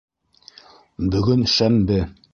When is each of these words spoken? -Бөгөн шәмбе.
-Бөгөн 1.17 1.47
шәмбе. 1.57 2.05